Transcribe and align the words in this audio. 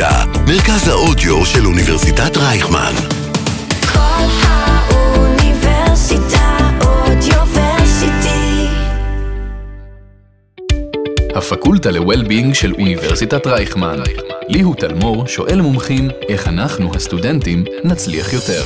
אוניברסיטה, 0.00 0.40
מרכז 0.46 0.88
האודיו 0.88 1.46
של 1.46 1.66
אוניברסיטת 1.66 2.36
רייכמן. 2.36 2.92
כל 3.92 4.26
האוניברסיטה 4.42 5.58
אודיוורסיטי. 6.80 8.66
הפקולטה 11.34 11.90
ל-Well-being 11.90 12.54
של 12.54 12.72
אוניברסיטת 12.72 13.46
רייכמן. 13.46 13.98
ליהו 14.48 14.74
תלמור 14.74 15.26
שואל 15.26 15.60
מומחים 15.60 16.08
איך 16.28 16.48
אנחנו, 16.48 16.94
הסטודנטים, 16.94 17.64
נצליח 17.84 18.32
יותר. 18.32 18.62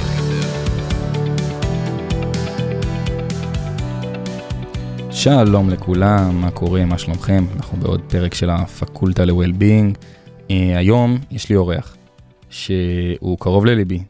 שלום 5.10 5.70
לכולם, 5.70 6.40
מה 6.40 6.50
קורה, 6.50 6.84
מה 6.84 6.98
שלומכם? 6.98 7.44
אנחנו 7.56 7.78
בעוד 7.80 8.00
פרק 8.08 8.34
של 8.34 8.50
הפקולטה 8.50 9.24
ל-Well-being. 9.24 9.94
Uh, 10.48 10.52
היום 10.76 11.18
יש 11.30 11.48
לי 11.48 11.56
אורח 11.56 11.96
שהוא 12.50 13.38
קרוב 13.38 13.66
לליבי, 13.66 14.02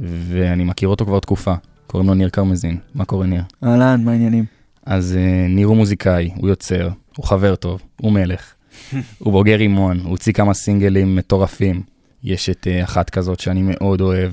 ואני 0.00 0.64
מכיר 0.64 0.88
אותו 0.88 1.06
כבר 1.06 1.20
תקופה, 1.20 1.54
קוראים 1.86 2.08
לו 2.08 2.14
ניר 2.14 2.28
קרמזין. 2.28 2.78
מה 2.94 3.04
קורה 3.04 3.26
ניר? 3.26 3.42
אהלן, 3.64 4.04
מה 4.04 4.12
העניינים? 4.12 4.44
אז 4.86 5.16
uh, 5.18 5.50
ניר 5.50 5.66
הוא 5.66 5.76
מוזיקאי, 5.76 6.30
הוא 6.36 6.48
יוצר, 6.48 6.88
הוא 7.16 7.26
חבר 7.26 7.54
טוב, 7.54 7.82
הוא 8.00 8.12
מלך, 8.12 8.52
הוא 9.18 9.32
בוגר 9.32 9.56
רימון, 9.56 10.00
הוא 10.00 10.10
הוציא 10.10 10.32
כמה 10.32 10.54
סינגלים 10.54 11.16
מטורפים. 11.16 11.82
יש 12.24 12.50
את 12.50 12.66
uh, 12.66 12.84
אחת 12.84 13.10
כזאת 13.10 13.40
שאני 13.40 13.62
מאוד 13.62 14.00
אוהב, 14.00 14.32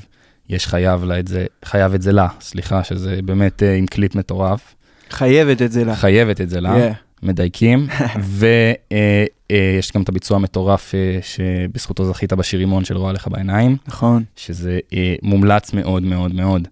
יש 0.49 0.67
חייב 0.67 1.03
לה 1.03 1.19
את 1.19 1.27
זה, 1.27 1.45
חייב 1.65 1.93
את 1.93 2.01
זה 2.01 2.11
לה, 2.11 2.27
סליחה, 2.41 2.83
שזה 2.83 3.19
באמת 3.25 3.63
עם 3.77 3.85
קליפ 3.85 4.15
מטורף. 4.15 4.75
חייבת 5.09 5.61
את 5.61 5.71
זה 5.71 5.85
לה. 5.85 5.95
חייבת 5.95 6.41
את 6.41 6.49
זה 6.49 6.61
לה, 6.61 6.91
Yeah. 6.91 6.93
מדייקים, 7.23 7.87
ויש 9.49 9.91
גם 9.95 10.01
את 10.01 10.09
הביצוע 10.09 10.37
המטורף 10.37 10.95
אה, 10.95 11.19
שבזכותו 11.21 12.05
זכית 12.05 12.33
בשיר 12.33 12.59
רימון 12.59 12.85
של 12.85 12.97
רואה 12.97 13.13
לך 13.13 13.27
בעיניים, 13.27 13.77
נכון. 13.87 14.23
שזה 14.35 14.79
אה, 14.93 15.15
מומלץ 15.21 15.73
מאוד 15.73 16.03
מאוד 16.03 16.35
מאוד. 16.35 16.67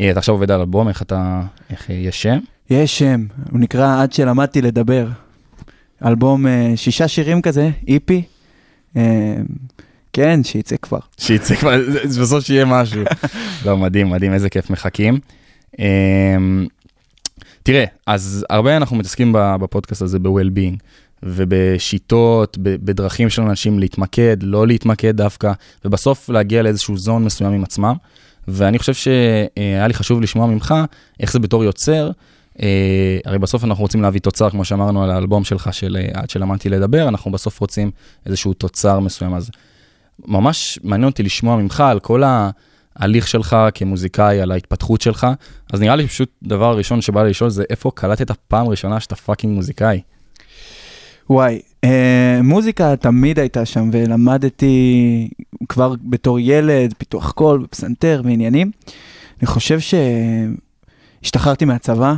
אה, 0.00 0.10
אתה 0.10 0.18
עכשיו 0.18 0.34
עובד 0.34 0.50
על 0.50 0.60
אלבום, 0.60 0.88
איך 0.88 1.02
אתה, 1.02 1.42
איך 1.70 1.90
אה, 1.90 1.94
יש 1.94 2.22
שם? 2.22 2.38
יש 2.70 2.98
שם, 2.98 3.26
הוא 3.50 3.60
נקרא 3.60 4.02
עד 4.02 4.12
שלמדתי 4.12 4.62
לדבר. 4.62 5.06
אלבום 6.04 6.46
אה, 6.46 6.72
שישה 6.76 7.08
שירים 7.08 7.42
כזה, 7.42 7.70
איפי. 7.88 8.22
אה, 8.96 9.36
כן, 10.12 10.44
שיצא 10.44 10.76
כבר. 10.76 10.98
שיצא 11.18 11.54
כבר, 11.54 11.80
בסוף 12.20 12.44
שיהיה 12.44 12.64
משהו. 12.64 13.02
לא, 13.64 13.76
מדהים, 13.76 14.10
מדהים, 14.10 14.32
איזה 14.32 14.50
כיף, 14.50 14.70
מחכים. 14.70 15.18
תראה, 17.66 17.84
אז 18.06 18.46
הרבה 18.50 18.76
אנחנו 18.76 18.96
מתעסקים 18.96 19.34
בפודקאסט 19.60 20.02
הזה 20.02 20.18
ב-well-being, 20.18 20.76
ובשיטות, 21.22 22.58
בדרכים 22.60 23.30
של 23.30 23.42
אנשים 23.42 23.78
להתמקד, 23.78 24.36
לא 24.42 24.66
להתמקד 24.66 25.16
דווקא, 25.16 25.52
ובסוף 25.84 26.28
להגיע 26.28 26.62
לאיזשהו 26.62 26.96
זון 26.96 27.24
מסוים 27.24 27.52
עם 27.52 27.62
עצמם. 27.62 27.94
ואני 28.48 28.78
חושב 28.78 28.94
שהיה 28.94 29.86
לי 29.88 29.94
חשוב 29.94 30.20
לשמוע 30.20 30.46
ממך 30.46 30.74
איך 31.20 31.32
זה 31.32 31.38
בתור 31.38 31.64
יוצר. 31.64 32.10
אה, 32.62 33.18
הרי 33.24 33.38
בסוף 33.38 33.64
אנחנו 33.64 33.82
רוצים 33.82 34.02
להביא 34.02 34.20
תוצר, 34.20 34.50
כמו 34.50 34.64
שאמרנו 34.64 35.04
על 35.04 35.10
האלבום 35.10 35.44
שלך 35.44 35.74
של 35.74 35.96
אה, 36.00 36.20
עד 36.20 36.30
שלמדתי 36.30 36.68
לדבר, 36.68 37.08
אנחנו 37.08 37.30
בסוף 37.30 37.60
רוצים 37.60 37.90
איזשהו 38.26 38.54
תוצר 38.54 39.00
מסוים. 39.00 39.34
אז 39.34 39.50
ממש 40.26 40.78
מעניין 40.82 41.10
אותי 41.10 41.22
לשמוע 41.22 41.56
ממך 41.56 41.80
על 41.80 42.00
כל 42.00 42.22
ההליך 42.96 43.28
שלך 43.28 43.56
כמוזיקאי, 43.74 44.40
על 44.40 44.52
ההתפתחות 44.52 45.00
שלך. 45.00 45.26
אז 45.72 45.80
נראה 45.80 45.96
לי 45.96 46.06
פשוט 46.06 46.30
דבר 46.42 46.76
ראשון 46.78 47.00
שבא 47.00 47.22
לי 47.22 47.30
לשאול 47.30 47.50
זה 47.50 47.64
איפה 47.70 47.90
קלטת 47.94 48.30
פעם 48.30 48.66
ראשונה 48.66 49.00
שאתה 49.00 49.16
fucking 49.16 49.54
מוזיקאי? 49.54 50.00
וואי, 51.30 51.60
אה, 51.84 52.40
מוזיקה 52.42 52.96
תמיד 52.96 53.38
הייתה 53.38 53.64
שם, 53.64 53.90
ולמדתי 53.92 55.28
כבר 55.68 55.94
בתור 56.02 56.38
ילד, 56.40 56.94
פיתוח 56.98 57.32
קול, 57.32 57.66
פסנתר 57.70 58.22
ועניינים. 58.24 58.70
אני 59.40 59.46
חושב 59.46 59.78
שהשתחררתי 61.22 61.64
מהצבא 61.64 62.14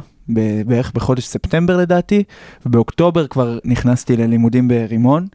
בערך 0.67 0.93
בחודש 0.95 1.25
ספטמבר 1.27 1.77
לדעתי, 1.77 2.23
ובאוקטובר 2.67 3.27
כבר 3.27 3.59
נכנסתי 3.65 4.17
ללימודים 4.17 4.69
ברימון, 4.69 5.27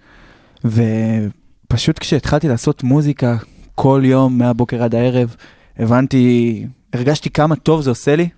ופשוט 0.66 2.00
כשהתחלתי 2.00 2.48
לעשות 2.48 2.84
מוזיקה 2.84 3.38
כל 3.76 4.02
יום 4.06 4.38
מהבוקר 4.38 4.84
עד 4.84 4.96
הערב, 4.96 5.36
הבנתי, 5.78 6.66
הרגשתי 6.94 7.30
כמה 7.30 7.56
טוב 7.56 7.82
זה 7.82 7.90
עושה 7.90 8.16
לי, 8.16 8.30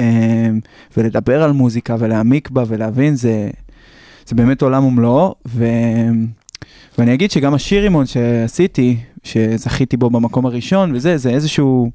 אה, 0.00 0.48
ולדבר 0.96 1.42
על 1.42 1.52
מוזיקה 1.52 1.96
ולהעמיק 1.98 2.50
בה 2.50 2.64
ולהבין 2.66 3.14
זה... 3.14 3.50
זה 4.26 4.36
באמת 4.36 4.62
עולם 4.62 4.84
ומלואו, 4.84 5.34
ו... 5.46 5.66
ואני 6.98 7.14
אגיד 7.14 7.30
שגם 7.30 7.54
השיר 7.54 7.82
רימון 7.82 8.06
שעשיתי, 8.06 8.96
שזכיתי 9.24 9.96
בו 9.96 10.10
במקום 10.10 10.46
הראשון, 10.46 10.94
וזה, 10.94 11.16
זה 11.16 11.30
איזשהו 11.30 11.90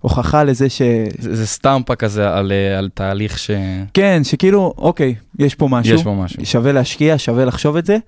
הוכחה 0.00 0.44
לזה 0.44 0.68
ש... 0.68 0.82
זה, 1.18 1.36
זה 1.36 1.46
סטמפה 1.46 1.96
כזה 1.96 2.30
על, 2.34 2.52
אה, 2.52 2.78
על 2.78 2.88
תהליך 2.94 3.38
ש... 3.38 3.50
כן, 3.94 4.20
שכאילו, 4.24 4.74
אוקיי, 4.78 5.14
יש 5.38 5.54
פה 5.54 5.68
משהו, 5.70 5.94
יש 5.94 6.04
בו 6.04 6.14
משהו. 6.14 6.46
שווה 6.46 6.72
להשקיע, 6.72 7.18
שווה 7.18 7.44
לחשוב 7.44 7.76
את 7.76 7.86
זה. 7.86 7.98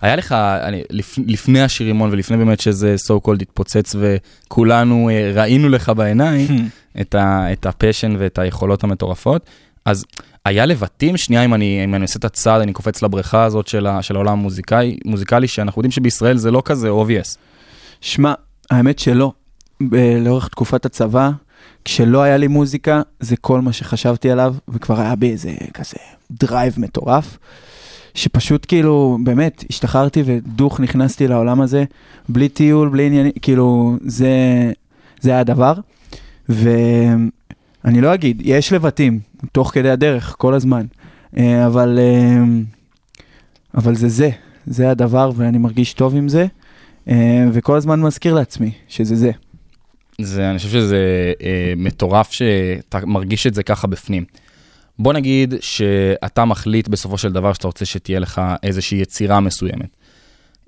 היה 0.00 0.16
לך, 0.16 0.32
אני, 0.32 0.82
לפ, 0.90 1.18
לפני 1.26 1.62
השירימון 1.62 2.10
ולפני 2.10 2.36
באמת 2.36 2.60
שזה 2.60 2.96
so 3.08 3.26
called 3.26 3.42
התפוצץ 3.42 3.96
וכולנו 3.98 5.10
אה, 5.10 5.32
ראינו 5.34 5.68
לך 5.68 5.92
בעיניים 5.96 6.68
את, 7.00 7.14
ה, 7.14 7.52
את 7.52 7.66
הפשן 7.66 8.16
ואת 8.18 8.38
היכולות 8.38 8.84
המטורפות, 8.84 9.46
אז 9.84 10.04
היה 10.44 10.66
לבטים, 10.66 11.16
שנייה 11.16 11.44
אם 11.44 11.54
אני, 11.54 11.84
אם 11.84 11.94
אני 11.94 12.02
עושה 12.02 12.18
את 12.18 12.24
הצעד, 12.24 12.60
אני 12.60 12.72
קופץ 12.72 13.02
לבריכה 13.02 13.44
הזאת 13.44 13.68
של, 13.68 13.86
ה, 13.86 14.02
של 14.02 14.14
העולם 14.14 14.32
המוזיקאי, 14.32 14.98
מוזיקלי, 15.04 15.48
שאנחנו 15.48 15.80
יודעים 15.80 15.92
שבישראל 15.92 16.36
זה 16.36 16.50
לא 16.50 16.62
כזה 16.64 16.90
obvious. 16.90 17.36
שמע, 18.00 18.34
האמת 18.70 18.98
שלא. 18.98 19.32
לאורך 20.20 20.48
תקופת 20.48 20.86
הצבא, 20.86 21.30
כשלא 21.84 22.22
היה 22.22 22.36
לי 22.36 22.46
מוזיקה, 22.46 23.02
זה 23.20 23.36
כל 23.36 23.60
מה 23.60 23.72
שחשבתי 23.72 24.30
עליו, 24.30 24.54
וכבר 24.68 25.00
היה 25.00 25.16
בי 25.16 25.30
איזה 25.30 25.54
כזה 25.74 25.96
drive 26.30 26.74
מטורף, 26.78 27.38
שפשוט 28.14 28.66
כאילו, 28.68 29.18
באמת, 29.22 29.64
השתחררתי 29.70 30.22
ודוך 30.24 30.80
נכנסתי 30.80 31.28
לעולם 31.28 31.60
הזה, 31.60 31.84
בלי 32.28 32.48
טיול, 32.48 32.88
בלי 32.88 33.06
עניינים, 33.06 33.32
כאילו, 33.42 33.96
זה, 34.06 34.32
זה 35.20 35.30
היה 35.30 35.40
הדבר. 35.40 35.74
ואני 36.48 38.00
לא 38.00 38.14
אגיד, 38.14 38.42
יש 38.44 38.72
לבטים, 38.72 39.20
תוך 39.52 39.70
כדי 39.74 39.90
הדרך, 39.90 40.34
כל 40.38 40.54
הזמן, 40.54 40.86
אה, 41.36 41.66
אבל, 41.66 41.98
אה, 42.02 42.44
אבל 43.74 43.94
זה 43.94 44.08
זה, 44.08 44.30
זה 44.66 44.90
הדבר, 44.90 45.30
ואני 45.36 45.58
מרגיש 45.58 45.92
טוב 45.92 46.16
עם 46.16 46.28
זה. 46.28 46.46
אה, 47.08 47.44
וכל 47.52 47.76
הזמן 47.76 48.00
מזכיר 48.00 48.34
לעצמי 48.34 48.70
שזה 48.88 49.16
זה. 49.16 49.30
זה, 50.20 50.50
אני 50.50 50.58
חושב 50.58 50.70
שזה 50.70 51.32
אה, 51.42 51.72
מטורף 51.76 52.32
שאתה 52.32 52.98
מרגיש 53.06 53.46
את 53.46 53.54
זה 53.54 53.62
ככה 53.62 53.86
בפנים. 53.86 54.24
בוא 54.98 55.12
נגיד 55.12 55.54
שאתה 55.60 56.44
מחליט 56.44 56.88
בסופו 56.88 57.18
של 57.18 57.32
דבר 57.32 57.52
שאתה 57.52 57.66
רוצה 57.66 57.84
שתהיה 57.84 58.18
לך 58.18 58.42
איזושהי 58.62 58.98
יצירה 58.98 59.40
מסוימת. 59.40 59.96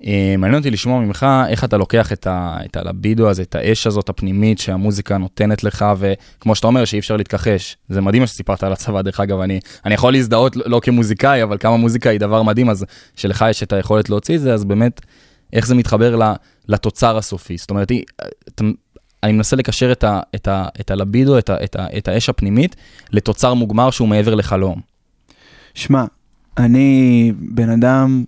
אה, 0.05 0.35
מעניין 0.37 0.59
אותי 0.59 0.71
לשמוע 0.71 0.99
ממך 0.99 1.25
איך 1.47 1.63
אתה 1.63 1.77
לוקח 1.77 2.13
את, 2.13 2.27
ה, 2.27 2.57
את 2.65 2.77
הלבידו 2.77 3.29
הזה, 3.29 3.41
את 3.41 3.55
האש 3.55 3.87
הזאת 3.87 4.09
הפנימית 4.09 4.59
שהמוזיקה 4.59 5.17
נותנת 5.17 5.63
לך, 5.63 5.85
וכמו 5.97 6.55
שאתה 6.55 6.67
אומר 6.67 6.85
שאי 6.85 6.99
אפשר 6.99 7.17
להתכחש. 7.17 7.77
זה 7.89 8.01
מדהים 8.01 8.21
מה 8.21 8.27
שסיפרת 8.27 8.63
על 8.63 8.73
הצבא, 8.73 9.01
דרך 9.01 9.19
אגב, 9.19 9.39
אני, 9.39 9.59
אני 9.85 9.93
יכול 9.93 10.13
להזדהות 10.13 10.55
לא 10.55 10.79
כמוזיקאי, 10.83 11.43
אבל 11.43 11.57
כמה 11.57 11.77
מוזיקה 11.77 12.09
היא 12.09 12.19
דבר 12.19 12.43
מדהים, 12.43 12.69
אז 12.69 12.85
שלך 13.15 13.45
יש 13.49 13.63
את 13.63 13.73
היכולת 13.73 14.09
להוציא 14.09 14.35
את 14.35 14.41
זה, 14.41 14.53
אז 14.53 14.63
באמת, 14.63 15.01
איך 15.53 15.67
זה 15.67 15.75
מתחבר 15.75 16.33
לתוצר 16.67 17.17
הסופי. 17.17 17.57
זאת 17.57 17.69
אומרת, 17.69 17.91
אני 19.23 19.31
מנסה 19.31 19.55
לקשר 19.55 19.91
את, 19.91 20.03
ה, 20.03 20.19
את, 20.35 20.47
ה, 20.47 20.67
את 20.79 20.91
הלבידו, 20.91 21.37
את, 21.37 21.49
ה, 21.49 21.63
את, 21.63 21.75
ה, 21.75 21.85
את 21.97 22.07
האש 22.07 22.29
הפנימית, 22.29 22.75
לתוצר 23.11 23.53
מוגמר 23.53 23.91
שהוא 23.91 24.07
מעבר 24.07 24.35
לחלום. 24.35 24.81
שמע, 25.73 26.05
אני 26.57 27.31
בן 27.39 27.69
אדם 27.69 28.23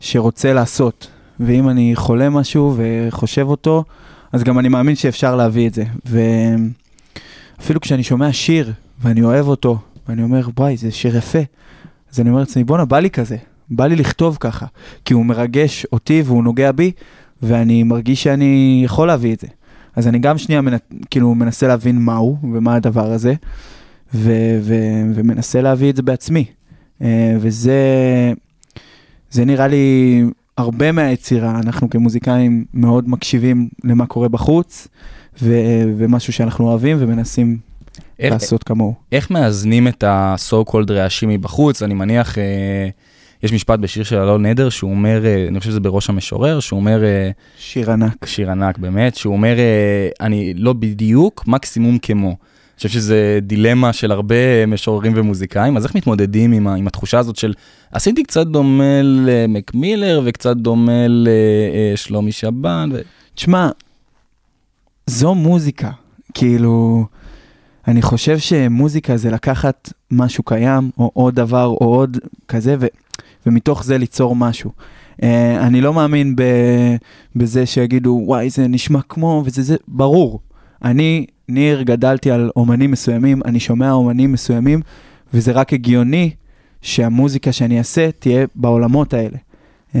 שרוצה 0.00 0.52
לעשות, 0.52 1.06
ואם 1.40 1.68
אני 1.68 1.92
חולם 1.94 2.32
משהו 2.32 2.76
וחושב 2.76 3.46
אותו, 3.46 3.84
אז 4.32 4.42
גם 4.42 4.58
אני 4.58 4.68
מאמין 4.68 4.96
שאפשר 4.96 5.36
להביא 5.36 5.68
את 5.68 5.74
זה. 5.74 5.84
ואפילו 7.58 7.80
כשאני 7.80 8.02
שומע 8.02 8.32
שיר 8.32 8.72
ואני 9.00 9.22
אוהב 9.22 9.48
אותו, 9.48 9.78
ואני 10.08 10.22
אומר, 10.22 10.48
וואי, 10.56 10.76
זה 10.76 10.90
שיר 10.90 11.16
יפה, 11.16 11.38
אז 12.12 12.20
אני 12.20 12.30
אומר 12.30 12.40
לעצמי, 12.40 12.64
בואנה, 12.64 12.84
בא 12.84 12.98
לי 12.98 13.10
כזה, 13.10 13.36
בא 13.70 13.86
לי 13.86 13.96
לכתוב 13.96 14.36
ככה, 14.40 14.66
כי 15.04 15.14
הוא 15.14 15.26
מרגש 15.26 15.86
אותי 15.92 16.22
והוא 16.26 16.44
נוגע 16.44 16.72
בי, 16.72 16.92
ואני 17.42 17.82
מרגיש 17.82 18.22
שאני 18.22 18.82
יכול 18.84 19.06
להביא 19.06 19.34
את 19.34 19.40
זה. 19.40 19.46
אז 19.96 20.08
אני 20.08 20.18
גם 20.18 20.38
שנייה 20.38 20.60
מנ... 20.60 20.72
כאילו 21.10 21.34
מנסה 21.34 21.66
להבין 21.66 21.98
מהו 21.98 22.36
ומה 22.52 22.74
הדבר 22.74 23.12
הזה, 23.12 23.34
ו- 24.14 24.58
ו- 24.62 25.02
ומנסה 25.14 25.60
להביא 25.60 25.90
את 25.90 25.96
זה 25.96 26.02
בעצמי. 26.02 26.44
אה, 27.02 27.36
וזה 27.40 27.82
זה 29.30 29.44
נראה 29.44 29.68
לי 29.68 30.24
הרבה 30.58 30.92
מהיצירה, 30.92 31.60
אנחנו 31.64 31.90
כמוזיקאים 31.90 32.64
מאוד 32.74 33.08
מקשיבים 33.08 33.68
למה 33.84 34.06
קורה 34.06 34.28
בחוץ, 34.28 34.88
ו- 35.42 35.92
ומשהו 35.98 36.32
שאנחנו 36.32 36.68
אוהבים 36.68 36.96
ומנסים 37.00 37.58
איך, 38.18 38.32
לעשות 38.32 38.64
כמוהו. 38.64 38.94
איך 39.12 39.30
מאזנים 39.30 39.88
את 39.88 40.02
ה-so 40.04 40.70
called 40.70 40.92
רעשים 40.92 41.28
מבחוץ? 41.28 41.82
אני 41.82 41.94
מניח, 41.94 42.38
אה, 42.38 42.88
יש 43.42 43.52
משפט 43.52 43.78
בשיר 43.78 44.04
של 44.04 44.16
אלון 44.16 44.46
נדר 44.46 44.68
שהוא 44.68 44.90
אומר, 44.90 45.26
אה, 45.26 45.46
אני 45.48 45.58
חושב 45.58 45.70
שזה 45.70 45.80
בראש 45.80 46.10
המשורר, 46.10 46.60
שהוא 46.60 46.80
אומר, 46.80 47.04
אה, 47.04 47.30
שיר 47.58 47.90
ענק. 47.90 48.26
שיר 48.26 48.50
ענק 48.50 48.78
באמת, 48.78 49.14
שהוא 49.14 49.32
אומר, 49.32 49.58
אה, 49.58 50.08
אני 50.20 50.54
לא 50.54 50.72
בדיוק, 50.72 51.44
מקסימום 51.46 51.98
כמו. 51.98 52.28
אני 52.28 52.36
חושב 52.76 52.88
שזה 52.88 53.38
דילמה 53.42 53.92
של 53.92 54.12
הרבה 54.12 54.66
משוררים 54.66 55.12
ומוזיקאים, 55.16 55.76
אז 55.76 55.84
איך 55.84 55.94
מתמודדים 55.94 56.52
עם, 56.52 56.66
ה- 56.66 56.74
עם 56.74 56.86
התחושה 56.86 57.18
הזאת 57.18 57.36
של 57.36 57.54
עשיתי 57.92 58.22
קצת 58.22 58.46
דומה 58.46 59.00
למקמילר 59.02 60.20
וקצת 60.24 60.56
דומה 60.56 61.06
לשלומי 61.08 62.32
שבן, 62.32 62.90
ו... 62.92 63.00
תשמע, 63.34 63.68
זו 65.06 65.34
מוזיקה. 65.34 65.90
כאילו, 66.34 67.04
אני 67.88 68.02
חושב 68.02 68.38
שמוזיקה 68.38 69.16
זה 69.16 69.30
לקחת 69.30 69.92
משהו 70.10 70.44
קיים, 70.44 70.90
או 70.98 71.10
עוד 71.14 71.34
דבר, 71.34 71.66
או 71.66 71.94
עוד 71.94 72.18
כזה, 72.48 72.76
ו, 72.80 72.86
ומתוך 73.46 73.84
זה 73.84 73.98
ליצור 73.98 74.36
משהו. 74.36 74.70
Uh, 75.20 75.24
אני 75.60 75.80
לא 75.80 75.94
מאמין 75.94 76.36
ב, 76.36 76.42
בזה 77.36 77.66
שיגידו, 77.66 78.20
וואי, 78.24 78.50
זה 78.50 78.68
נשמע 78.68 79.00
כמו, 79.08 79.42
וזה 79.46 79.62
זה, 79.62 79.76
ברור. 79.88 80.40
אני, 80.84 81.26
ניר, 81.48 81.82
גדלתי 81.82 82.30
על 82.30 82.50
אומנים 82.56 82.90
מסוימים, 82.90 83.40
אני 83.44 83.60
שומע 83.60 83.92
אומנים 83.92 84.32
מסוימים, 84.32 84.80
וזה 85.34 85.52
רק 85.52 85.72
הגיוני 85.72 86.30
שהמוזיקה 86.82 87.52
שאני 87.52 87.78
אעשה 87.78 88.10
תהיה 88.18 88.46
בעולמות 88.54 89.14
האלה. 89.14 89.38
Uh, 89.92 89.96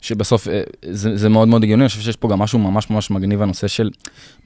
שבסוף 0.00 0.48
אה, 0.48 0.62
זה, 0.90 1.16
זה 1.16 1.28
מאוד 1.28 1.48
מאוד 1.48 1.62
הגיוני, 1.62 1.82
אני 1.82 1.88
חושב 1.88 2.00
שיש 2.00 2.16
פה 2.16 2.28
גם 2.28 2.38
משהו 2.38 2.58
ממש 2.58 2.90
ממש 2.90 3.10
מגניב 3.10 3.42
הנושא 3.42 3.68
של, 3.68 3.90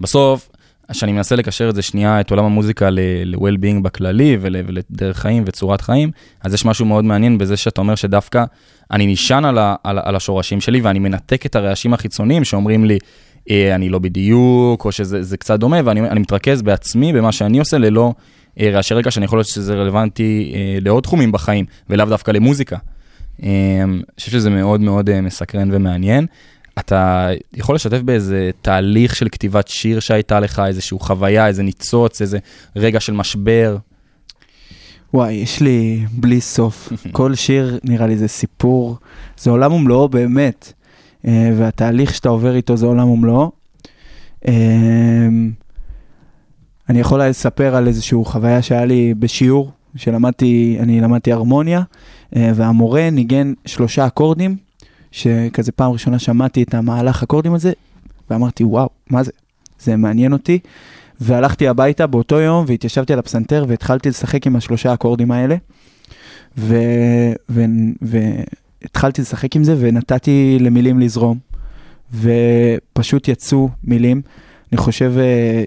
בסוף, 0.01 0.49
כשאני 0.93 1.13
מנסה 1.13 1.37
לקשר 1.37 1.69
את 1.69 1.75
זה 1.75 1.83
שנייה, 1.83 2.21
את 2.21 2.31
עולם 2.31 2.45
המוזיקה 2.45 2.91
ל-well-being 2.91 3.83
בכללי 3.83 4.37
ול- 4.41 4.57
ולדרך 4.67 5.19
חיים 5.19 5.45
וצורת 5.47 5.81
חיים, 5.81 6.11
אז 6.45 6.55
יש 6.55 6.65
משהו 6.65 6.87
מאוד 6.87 7.05
מעניין 7.05 7.39
בזה 7.39 7.57
שאתה 7.57 7.81
אומר 7.81 7.95
שדווקא 7.95 8.45
אני 8.91 9.07
נשען 9.07 9.45
על, 9.45 9.59
על, 9.59 9.99
על 10.03 10.17
השורשים 10.17 10.61
שלי 10.61 10.81
ואני 10.81 10.99
מנתק 10.99 11.47
את 11.47 11.57
הרעשים 11.57 11.95
החיצוניים 11.95 12.45
שאומרים 12.45 12.85
לי, 12.85 12.99
אה, 13.51 13.75
אני 13.75 13.89
לא 13.89 13.99
בדיוק, 13.99 14.85
או 14.85 14.93
שזה 14.93 15.23
זה 15.23 15.37
קצת 15.37 15.61
דומה, 15.61 15.81
ואני 15.85 16.01
אני 16.01 16.21
מתרכז 16.21 16.63
בעצמי, 16.63 17.13
במה 17.13 17.33
שאני 17.33 17.59
עושה, 17.59 17.79
ללא 17.79 18.13
אה, 18.61 18.71
רעשי 18.73 18.95
רקע, 18.95 19.11
שאני 19.11 19.25
יכול 19.25 19.39
להיות 19.39 19.49
שזה 19.49 19.75
רלוונטי 19.75 20.53
אה, 20.55 20.79
לעוד 20.81 21.03
תחומים 21.03 21.33
בחיים, 21.33 21.65
ולאו 21.91 22.07
דווקא 22.07 22.31
למוזיקה. 22.31 22.77
אה, 23.43 23.49
אני 23.85 24.03
חושב 24.19 24.31
שזה 24.31 24.51
מאוד 24.51 24.81
מאוד 24.81 25.11
אה, 25.11 25.21
מסקרן 25.21 25.69
ומעניין. 25.73 26.27
אתה 26.79 27.29
יכול 27.55 27.75
לשתף 27.75 28.01
באיזה 28.01 28.51
תהליך 28.63 29.17
של 29.17 29.29
כתיבת 29.29 29.69
שיר 29.69 30.01
שהייתה 30.01 30.41
לך, 30.41 30.63
איזושהי 30.67 30.99
חוויה, 31.01 31.47
איזה 31.47 31.63
ניצוץ, 31.63 32.21
איזה 32.21 32.39
רגע 32.77 33.01
של 33.01 33.13
משבר? 33.13 33.77
וואי, 35.15 35.33
יש 35.33 35.61
לי 35.61 36.07
בלי 36.13 36.41
סוף. 36.41 36.93
כל 37.13 37.35
שיר 37.35 37.79
נראה 37.85 38.07
לי 38.07 38.17
זה 38.17 38.29
סיפור, 38.29 38.97
זה 39.39 39.51
עולם 39.51 39.73
ומלואו 39.73 40.09
באמת. 40.09 40.73
אה, 41.27 41.51
והתהליך 41.57 42.15
שאתה 42.15 42.29
עובר 42.29 42.57
איתו 42.57 42.77
זה 42.77 42.87
עולם 42.87 43.09
ומלואו. 43.09 43.51
אה, 44.49 45.29
אני 46.89 47.01
יכול 47.01 47.23
לספר 47.23 47.77
על 47.77 47.87
איזושהי 47.87 48.19
חוויה 48.25 48.63
שהיה 48.63 48.85
לי 48.85 49.15
בשיעור, 49.19 49.71
שלמדתי, 49.97 50.77
אני 50.81 51.01
למדתי 51.01 51.33
הרמוניה, 51.33 51.83
אה, 52.37 52.53
והמורה 52.55 53.11
ניגן 53.11 53.53
שלושה 53.67 54.07
אקורדים, 54.07 54.57
שכזה 55.13 55.73
פעם 55.73 55.93
ראשונה 55.93 56.19
שמעתי 56.19 56.63
את 56.63 56.75
המהלך 56.75 57.23
אקורדים 57.23 57.55
הזה, 57.55 57.73
ואמרתי, 58.31 58.65
וואו, 58.65 58.89
מה 59.11 59.23
זה? 59.23 59.31
זה 59.81 59.97
מעניין 59.97 60.33
אותי. 60.33 60.59
והלכתי 61.21 61.69
הביתה 61.69 62.07
באותו 62.07 62.41
יום 62.41 62.65
והתיישבתי 62.69 63.13
על 63.13 63.19
הפסנתר 63.19 63.65
והתחלתי 63.69 64.09
לשחק 64.09 64.47
עם 64.47 64.57
השלושה 64.57 64.95
אקורדים 64.95 65.31
האלה. 65.31 65.57
ו... 66.59 66.77
ו... 67.51 67.65
והתחלתי 68.03 69.23
לשחק 69.23 69.57
עם 69.57 69.65
זה 69.65 69.77
ונתתי 69.79 70.59
למילים 70.61 71.01
לזרום. 71.01 71.39
ופשוט 72.15 73.29
יצאו 73.29 73.69
מילים. 73.85 74.23
אני 74.73 74.79
חושב 74.79 75.13
אה, 75.19 75.65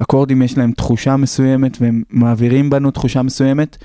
שאקורדים 0.00 0.42
יש 0.42 0.58
להם 0.58 0.72
תחושה 0.72 1.16
מסוימת 1.16 1.76
והם 1.80 2.02
מעבירים 2.10 2.70
בנו 2.70 2.90
תחושה 2.90 3.22
מסוימת. 3.22 3.76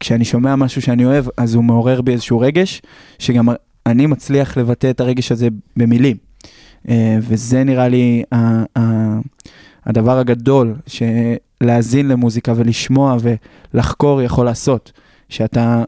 וכשאני 0.00 0.24
שומע 0.24 0.56
משהו 0.56 0.82
שאני 0.82 1.04
אוהב 1.04 1.24
אז 1.36 1.54
הוא 1.54 1.64
מעורר 1.64 2.00
בי 2.00 2.12
איזשהו 2.12 2.40
רגש, 2.40 2.82
שגם 3.18 3.48
אני 3.86 4.06
מצליח 4.06 4.56
לבטא 4.56 4.90
את 4.90 5.00
הרגש 5.00 5.32
הזה 5.32 5.48
במילים. 5.76 6.16
אה, 6.88 7.18
וזה 7.20 7.64
נראה 7.64 7.88
לי 7.88 8.22
הדבר 9.86 10.18
הגדול 10.18 10.74
שלהאזין 10.86 12.08
למוזיקה 12.08 12.52
ולשמוע 12.56 13.16
ולחקור 13.74 14.22
יכול 14.22 14.46
לעשות, 14.46 14.92
שאתה 15.28 15.84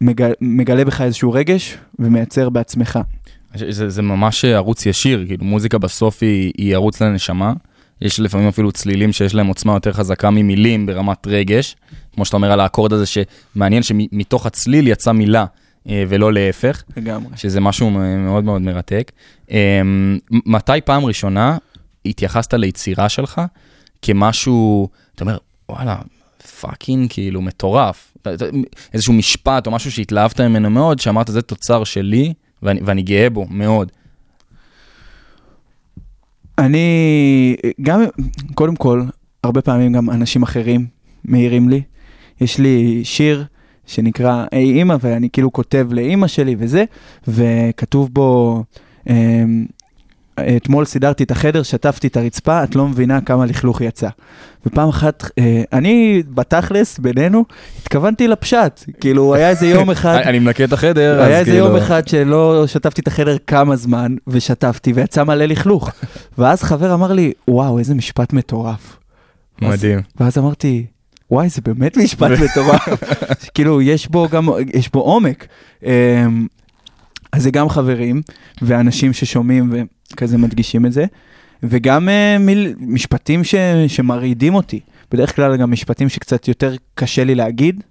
מגלה, 0.00 0.34
מגלה 0.40 0.84
בך 0.84 1.00
איזשהו 1.00 1.32
רגש 1.32 1.78
ומייצר 1.98 2.48
בעצמך. 2.48 2.98
זה, 3.54 3.88
זה 3.88 4.02
ממש 4.02 4.44
ערוץ 4.44 4.86
ישיר, 4.86 5.24
כאילו 5.26 5.44
מוזיקה 5.44 5.78
בסוף 5.78 6.22
היא, 6.22 6.52
היא 6.58 6.74
ערוץ 6.74 7.02
לנשמה. 7.02 7.52
יש 8.00 8.20
לפעמים 8.20 8.48
אפילו 8.48 8.72
צלילים 8.72 9.12
שיש 9.12 9.34
להם 9.34 9.46
עוצמה 9.46 9.72
יותר 9.74 9.92
חזקה 9.92 10.30
ממילים 10.30 10.86
ברמת 10.86 11.26
רגש. 11.26 11.76
כמו 12.14 12.24
שאתה 12.24 12.36
אומר 12.36 12.52
על 12.52 12.60
האקורד 12.60 12.92
הזה, 12.92 13.04
שמעניין 13.06 13.82
שמתוך 13.82 14.46
הצליל 14.46 14.88
יצאה 14.88 15.12
מילה 15.12 15.44
אה, 15.88 16.04
ולא 16.08 16.32
להפך. 16.32 16.82
לגמרי. 16.96 17.36
שזה 17.36 17.60
משהו 17.60 17.90
מאוד 17.90 18.44
מאוד 18.44 18.62
מרתק. 18.62 19.12
אמ, 19.50 20.18
מתי 20.30 20.80
פעם 20.84 21.04
ראשונה 21.04 21.56
התייחסת 22.06 22.54
ליצירה 22.54 23.08
שלך 23.08 23.40
כמשהו, 24.02 24.88
אתה 25.14 25.24
אומר, 25.24 25.38
וואלה, 25.68 25.96
fucking 26.60 27.06
כאילו 27.12 27.42
מטורף. 27.42 28.16
איזשהו 28.94 29.12
משפט 29.12 29.66
או 29.66 29.72
משהו 29.72 29.92
שהתלהבת 29.92 30.40
ממנו 30.40 30.70
מאוד, 30.70 30.98
שאמרת, 31.00 31.28
זה 31.28 31.42
תוצר 31.42 31.84
שלי 31.84 32.32
ואני, 32.62 32.80
ואני 32.84 33.02
גאה 33.02 33.30
בו 33.30 33.46
מאוד. 33.50 33.92
אני 36.58 37.56
גם, 37.82 38.00
קודם 38.54 38.76
כל, 38.76 39.02
הרבה 39.44 39.62
פעמים 39.62 39.92
גם 39.92 40.10
אנשים 40.10 40.42
אחרים 40.42 40.86
מעירים 41.24 41.68
לי. 41.68 41.82
יש 42.40 42.58
לי 42.58 43.00
שיר 43.04 43.44
שנקרא 43.86 44.44
היי 44.52 44.72
אימא, 44.78 44.96
ואני 45.00 45.30
כאילו 45.30 45.52
כותב 45.52 45.88
לאימא 45.90 46.26
שלי 46.26 46.56
וזה, 46.58 46.84
וכתוב 47.28 48.08
בו, 48.12 48.62
אמ, 49.08 49.66
אתמול 50.56 50.84
סידרתי 50.84 51.24
את 51.24 51.30
החדר, 51.30 51.62
שטפתי 51.62 52.06
את 52.06 52.16
הרצפה, 52.16 52.64
את 52.64 52.76
לא 52.76 52.88
מבינה 52.88 53.20
כמה 53.20 53.46
לכלוך 53.46 53.80
יצא. 53.80 54.08
ופעם 54.66 54.88
אחת, 54.88 55.30
אה, 55.38 55.62
אני 55.72 56.22
בתכלס, 56.34 56.98
בינינו, 56.98 57.44
התכוונתי 57.82 58.28
לפשט. 58.28 58.84
כאילו, 59.00 59.34
היה 59.34 59.50
איזה 59.50 59.66
יום 59.66 59.90
אחד... 59.90 60.16
אני 60.28 60.38
מנקה 60.38 60.64
את 60.64 60.72
החדר, 60.72 61.20
אז 61.20 61.26
היה 61.26 61.38
איזה 61.38 61.50
כאילו... 61.50 61.66
יום 61.66 61.76
אחד 61.76 62.08
שלא 62.08 62.66
שטפתי 62.66 63.00
את 63.00 63.06
החדר 63.06 63.36
כמה 63.46 63.76
זמן, 63.76 64.14
ושטפתי, 64.26 64.92
ויצא 64.92 65.24
מלא 65.24 65.44
לכלוך. 65.44 65.90
ואז 66.38 66.62
חבר 66.62 66.94
אמר 66.94 67.12
לי, 67.12 67.32
וואו, 67.48 67.78
איזה 67.78 67.94
משפט 67.94 68.32
מטורף. 68.32 68.96
מדהים. 69.62 70.00
ואז 70.20 70.38
אמרתי, 70.38 70.86
וואי, 71.30 71.48
זה 71.48 71.60
באמת 71.64 71.96
משפט 71.96 72.30
מטורף. 72.30 72.88
כאילו, 73.54 73.82
יש 73.82 74.08
בו 74.08 74.28
גם, 74.28 74.48
יש 74.74 74.90
בו 74.92 75.00
עומק. 75.00 75.46
אז 77.32 77.42
זה 77.42 77.50
גם 77.50 77.68
חברים, 77.68 78.22
ואנשים 78.62 79.12
ששומעים 79.12 79.72
וכזה 80.12 80.38
מדגישים 80.38 80.86
את 80.86 80.92
זה, 80.92 81.04
וגם 81.62 82.08
אה, 82.08 82.36
מיל, 82.38 82.74
משפטים 82.78 83.44
ש, 83.44 83.54
שמרעידים 83.88 84.54
אותי. 84.54 84.80
בדרך 85.10 85.36
כלל 85.36 85.56
גם 85.56 85.70
משפטים 85.70 86.08
שקצת 86.08 86.48
יותר 86.48 86.74
קשה 86.94 87.24
לי 87.24 87.34
להגיד, 87.34 87.82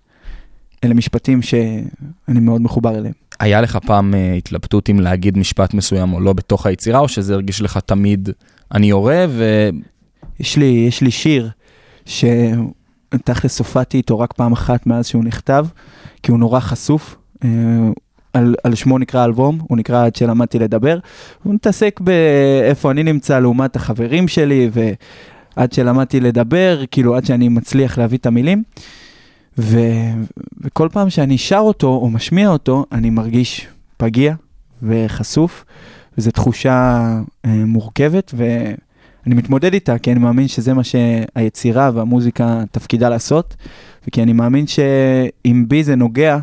אלה 0.83 0.93
משפטים 0.93 1.41
שאני 1.41 2.39
מאוד 2.39 2.61
מחובר 2.61 2.97
אליהם. 2.97 3.13
היה 3.39 3.61
לך 3.61 3.77
פעם 3.85 4.13
אה, 4.13 4.33
התלבטות 4.33 4.89
אם 4.89 4.99
להגיד 4.99 5.37
משפט 5.37 5.73
מסוים 5.73 6.13
או 6.13 6.19
לא 6.19 6.33
בתוך 6.33 6.65
היצירה, 6.65 6.99
או 6.99 7.07
שזה 7.07 7.33
הרגיש 7.33 7.61
לך 7.61 7.77
תמיד, 7.85 8.29
אני 8.73 8.87
יורה 8.89 9.25
ו... 9.29 9.69
יש 10.39 10.57
לי, 10.57 10.85
יש 10.87 11.01
לי 11.01 11.11
שיר 11.11 11.49
שתכלס 12.05 13.59
הופעתי 13.59 13.97
איתו 13.97 14.19
רק 14.19 14.33
פעם 14.33 14.51
אחת 14.51 14.87
מאז 14.87 15.07
שהוא 15.07 15.23
נכתב, 15.23 15.67
כי 16.23 16.31
הוא 16.31 16.39
נורא 16.39 16.59
חשוף. 16.59 17.15
אה, 17.43 17.49
על, 18.37 18.55
על 18.63 18.75
שמו 18.75 18.97
נקרא 18.97 19.25
אלבום, 19.25 19.59
הוא 19.67 19.77
נקרא 19.77 20.05
עד 20.05 20.15
שלמדתי 20.15 20.59
לדבר. 20.59 20.99
הוא 21.43 21.53
מתעסק 21.53 21.99
באיפה 21.99 22.91
אני 22.91 23.03
נמצא 23.03 23.39
לעומת 23.39 23.75
החברים 23.75 24.27
שלי, 24.27 24.69
ועד 24.73 25.73
שלמדתי 25.73 26.19
לדבר, 26.19 26.83
כאילו 26.91 27.15
עד 27.15 27.25
שאני 27.25 27.49
מצליח 27.49 27.97
להביא 27.97 28.17
את 28.17 28.25
המילים. 28.25 28.63
ו, 29.57 29.79
וכל 30.61 30.89
פעם 30.91 31.09
שאני 31.09 31.37
שר 31.37 31.59
אותו 31.59 31.87
או 31.87 32.09
משמיע 32.09 32.49
אותו, 32.49 32.85
אני 32.91 33.09
מרגיש 33.09 33.67
פגיע 33.97 34.33
וחשוף, 34.83 35.65
וזו 36.17 36.31
תחושה 36.31 37.07
אה, 37.45 37.51
מורכבת, 37.51 38.33
ואני 38.37 39.35
מתמודד 39.35 39.73
איתה, 39.73 39.97
כי 39.97 40.11
אני 40.11 40.19
מאמין 40.19 40.47
שזה 40.47 40.73
מה 40.73 40.81
שהיצירה 40.83 41.91
והמוזיקה 41.93 42.63
תפקידה 42.71 43.09
לעשות, 43.09 43.55
וכי 44.07 44.23
אני 44.23 44.33
מאמין 44.33 44.67
שאם 44.67 45.65
בי 45.67 45.83
זה 45.83 45.95
נוגע, 45.95 46.37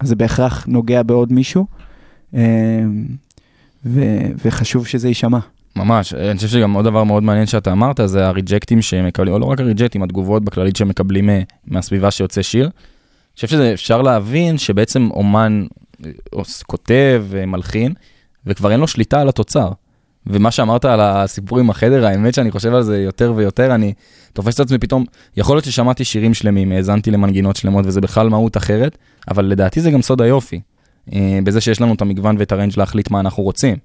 אז 0.00 0.08
זה 0.08 0.16
בהכרח 0.16 0.64
נוגע 0.68 1.02
בעוד 1.02 1.32
מישהו, 1.32 1.66
אה, 2.34 2.40
ו- 3.84 4.26
וחשוב 4.44 4.86
שזה 4.86 5.08
יישמע. 5.08 5.38
ממש, 5.76 6.14
אני 6.14 6.36
חושב 6.36 6.48
שגם 6.48 6.72
עוד 6.72 6.84
דבר 6.84 7.04
מאוד 7.04 7.22
מעניין 7.22 7.46
שאתה 7.46 7.72
אמרת, 7.72 8.00
זה 8.04 8.26
הריג'קטים 8.26 8.82
שמקבלים, 8.82 9.34
או 9.34 9.38
לא 9.38 9.44
רק 9.44 9.60
הריג'קטים, 9.60 10.02
התגובות 10.02 10.44
בכללית 10.44 10.76
שמקבלים 10.76 11.30
אה, 11.30 11.42
מהסביבה 11.66 12.10
שיוצא 12.10 12.42
שיר. 12.42 12.70
חושב 13.34 13.46
שזה 13.46 13.72
אפשר 13.72 14.02
להבין 14.02 14.58
שבעצם 14.58 15.08
אומן 15.10 15.66
אה, 16.06 16.10
כותב, 16.66 17.24
מלחין, 17.46 17.94
וכבר 18.46 18.72
אין 18.72 18.80
לו 18.80 18.88
שליטה 18.88 19.20
על 19.20 19.28
התוצר. 19.28 19.70
ומה 20.26 20.50
שאמרת 20.50 20.84
על 20.84 21.00
הסיפור 21.00 21.58
עם 21.58 21.70
החדר, 21.70 22.06
האמת 22.06 22.34
שאני 22.34 22.50
חושב 22.50 22.74
על 22.74 22.82
זה 22.82 22.98
יותר 22.98 23.32
ויותר, 23.36 23.74
אני 23.74 23.92
תופס 24.32 24.54
את 24.54 24.60
עצמי 24.60 24.78
פתאום, 24.78 25.04
יכול 25.36 25.56
להיות 25.56 25.64
ששמעתי 25.64 26.04
שירים 26.04 26.34
שלמים, 26.34 26.72
האזנתי 26.72 27.10
למנגינות 27.10 27.56
שלמות 27.56 27.86
וזה 27.86 28.00
בכלל 28.00 28.28
מהות 28.28 28.56
אחרת, 28.56 28.98
אבל 29.28 29.44
לדעתי 29.44 29.80
זה 29.80 29.90
גם 29.90 30.02
סוד 30.02 30.22
היופי, 30.22 30.60
אה, 31.12 31.38
בזה 31.44 31.60
שיש 31.60 31.80
לנו 31.80 31.94
את 31.94 32.02
המגוון 32.02 32.36
ואת 32.38 32.52
הריינג' 32.52 32.72
להחליט 32.76 33.10
מה 33.10 33.20
אנחנו 33.20 33.42
רוצים. 33.42 33.76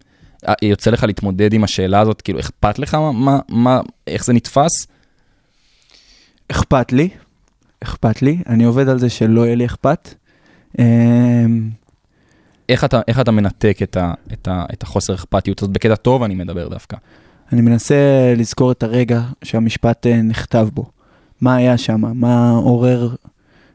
אה, 0.47 0.53
יוצא 0.61 0.91
לך 0.91 1.03
להתמודד 1.03 1.53
עם 1.53 1.63
השאלה 1.63 1.99
הזאת, 1.99 2.21
כאילו 2.21 2.39
אכפת 2.39 2.79
לך 2.79 2.93
מה, 2.93 3.11
מה, 3.11 3.39
מה 3.49 3.81
איך 4.07 4.25
זה 4.25 4.33
נתפס? 4.33 4.87
אכפת 6.47 6.91
לי, 6.91 7.09
אכפת 7.83 8.21
לי, 8.21 8.37
אני 8.49 8.63
עובד 8.63 8.89
על 8.89 8.99
זה 8.99 9.09
שלא 9.09 9.45
יהיה 9.45 9.55
לי 9.55 9.65
אכפת. 9.65 10.13
אמ, 10.79 11.69
איך 12.69 12.83
אתה, 12.83 13.01
איך 13.07 13.19
אתה 13.19 13.31
מנתק 13.31 13.77
את, 13.83 13.97
ה, 13.97 14.13
את, 14.33 14.47
ה, 14.47 14.65
את 14.73 14.83
החוסר 14.83 15.15
אכפתיות 15.15 15.61
הזאת? 15.61 15.71
בקטע 15.71 15.95
טוב 15.95 16.23
אני 16.23 16.35
מדבר 16.35 16.67
דווקא. 16.67 16.97
אני 17.53 17.61
מנסה 17.61 17.95
לזכור 18.37 18.71
את 18.71 18.83
הרגע 18.83 19.21
שהמשפט 19.43 20.07
אה, 20.07 20.21
נכתב 20.21 20.67
בו. 20.73 20.85
מה 21.41 21.55
היה 21.55 21.77
שם? 21.77 22.01
מה 22.19 22.49
עורר, 22.49 23.15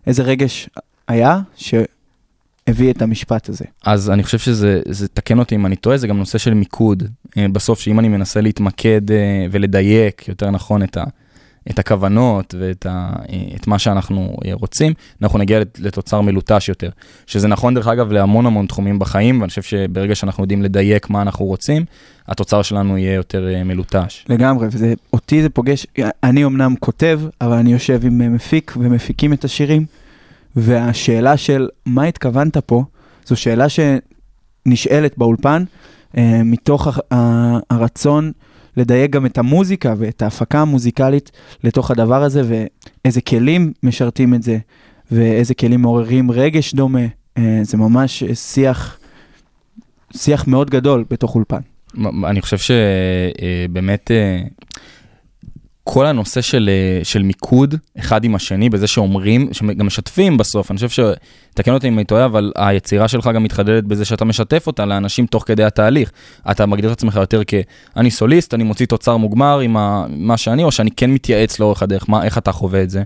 איזה 0.07 0.23
רגש 0.23 0.69
היה 1.11 1.41
שהביא 1.57 2.91
את 2.91 3.03
המשפט 3.03 3.49
הזה. 3.49 3.65
אז 3.87 4.11
אני 4.11 4.23
חושב 4.23 4.39
שזה, 4.39 4.81
זה 4.89 5.09
תקן 5.09 5.39
אותי 5.39 5.55
אם 5.55 5.67
אני 5.67 5.77
טועה, 5.77 5.97
זה 5.97 6.07
גם 6.07 6.19
נושא 6.19 6.39
של 6.39 6.55
מיקוד. 6.55 7.03
אה, 7.39 7.47
בסוף, 7.53 7.81
שאם 7.81 7.99
אני 7.99 8.09
מנסה 8.09 8.41
להתמקד 8.41 9.11
אה, 9.11 9.17
ולדייק, 9.51 10.29
יותר 10.29 10.51
נכון, 10.51 10.83
את, 10.83 10.97
ה, 10.97 11.05
את 11.71 11.79
הכוונות 11.79 12.55
ואת 12.59 12.87
ה, 12.87 13.13
אה, 13.33 13.57
את 13.57 13.67
מה 13.67 13.79
שאנחנו 13.79 14.37
רוצים, 14.53 14.93
אנחנו 15.23 15.39
נגיע 15.39 15.61
לת- 15.61 15.79
לתוצר 15.81 16.21
מלוטש 16.21 16.69
יותר. 16.69 16.91
שזה 17.27 17.49
נכון, 17.49 17.75
דרך 17.75 17.87
אגב, 17.87 18.13
להמון 18.13 18.47
המון 18.47 18.67
תחומים 18.67 18.99
בחיים, 18.99 19.41
ואני 19.41 19.49
חושב 19.49 19.63
שברגע 19.63 20.15
שאנחנו 20.15 20.45
יודעים 20.45 20.63
לדייק 20.63 21.11
מה 21.11 21.23
אנחנו 21.23 21.45
רוצים, 21.45 21.85
התוצר 22.29 22.63
שלנו 22.63 22.99
יהיה 22.99 23.15
יותר 23.15 23.47
מלוטש. 23.65 24.25
לגמרי, 24.29 24.69
וזה, 24.73 24.95
אותי 25.13 25.43
זה 25.43 25.49
פוגש, 25.49 25.87
אני 26.23 26.45
אמנם 26.45 26.75
כותב, 26.81 27.21
אבל 27.41 27.57
אני 27.57 27.73
יושב 27.73 28.01
עם 28.05 28.35
מפיק 28.35 28.75
ומפיקים 28.81 29.33
את 29.33 29.45
השירים, 29.45 29.87
והשאלה 30.57 31.37
של 31.37 31.69
מה 31.87 32.05
התכוונת 32.05 32.57
פה, 32.57 32.85
זו 33.27 33.37
שאלה 33.37 33.67
שנשאלת 33.69 35.19
באולפן, 35.19 35.65
אה, 36.17 36.43
מתוך 36.45 36.87
ה- 36.87 37.15
ה- 37.15 37.59
הרצון 37.71 38.33
לדייק 38.77 39.11
גם 39.11 39.27
את 39.27 39.39
המוזיקה 39.39 39.95
ואת 39.99 40.23
ההפקה 40.23 40.61
המוזיקלית 40.61 41.31
לתוך 41.65 41.91
הדבר 41.91 42.23
הזה, 42.23 42.43
ואיזה 43.05 43.21
כלים 43.21 43.73
משרתים 43.83 44.35
את 44.35 44.43
זה, 44.43 44.59
ואיזה 45.11 45.55
כלים 45.55 45.83
מעוררים 45.83 46.31
רגש 46.31 46.75
דומה. 46.75 47.07
אה, 47.39 47.61
זה 47.63 47.77
ממש 47.77 48.23
אה, 48.23 48.35
שיח, 48.35 48.99
שיח 50.17 50.47
מאוד 50.47 50.71
גדול 50.71 51.05
בתוך 51.11 51.35
אולפן. 51.35 51.61
אני 52.25 52.41
חושב 52.43 52.59
שבאמת 52.59 54.11
כל 55.85 56.07
הנושא 56.07 56.41
של, 56.41 56.71
אה, 56.73 57.05
של 57.05 57.23
מיקוד 57.23 57.75
אחד 57.99 58.25
עם 58.25 58.35
השני 58.35 58.69
בזה 58.71 58.87
שאומרים, 58.87 59.49
שגם 59.53 59.87
משתפים 59.87 60.37
בסוף, 60.37 60.71
אני 60.71 60.79
חושב 60.79 60.89
שתקן 61.53 61.73
אותי 61.73 61.89
אם 61.89 61.99
אני 61.99 62.05
טועה, 62.05 62.25
אבל 62.25 62.53
היצירה 62.57 63.09
שלך 63.09 63.31
גם 63.35 63.43
מתחדדת 63.43 63.85
בזה 63.85 64.05
שאתה 64.05 64.25
משתף 64.25 64.67
אותה 64.67 64.85
לאנשים 64.87 65.27
תוך 65.27 65.45
כדי 65.47 65.65
התהליך. 65.65 66.13
אתה 66.51 66.67
מגדיר 66.67 66.93
את 66.93 66.97
עצמך 66.97 67.17
יותר 67.17 67.43
כ"אני 67.47 68.11
סוליסט, 68.11 68.55
אני 68.55 68.65
מוציא 68.65 68.87
תוצר 68.87 69.17
מוגמר 69.17 69.61
עם 69.61 69.77
ה- 69.77 70.07
מה 70.09 70.37
שאני, 70.37 70.65
או 70.65 70.71
שאני 70.73 70.91
כן 70.91 71.11
מתייעץ 71.11 71.59
לאורך 71.61 71.83
הדרך, 71.83 72.09
מה, 72.09 72.25
איך 72.25 72.39
אתה 72.39 72.53
חווה 72.53 72.83
את 72.83 72.91
זה? 72.91 73.03